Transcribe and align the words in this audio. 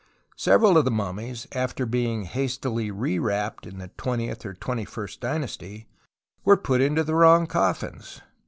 Several 0.39 0.79
of 0.79 0.85
the 0.85 0.89
mummies 0.89 1.45
after 1.51 1.85
being 1.85 2.23
hastily 2.23 2.89
rewrapped 2.89 3.67
(in 3.67 3.77
the 3.77 3.89
twentieth 3.97 4.43
or 4.47 4.55
twenty 4.55 4.83
first 4.83 5.21
dynasty) 5.21 5.89
were 6.43 6.57
put 6.57 6.81
into 6.81 7.03
the 7.03 7.13
wrong 7.13 7.45
coffins. 7.45 8.19